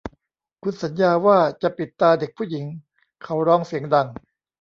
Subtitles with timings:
[0.63, 2.65] คุณสัญญาว่าจะปิดตาเด็กผู้หญิง
[3.23, 4.07] เขาร้องเสียงดัง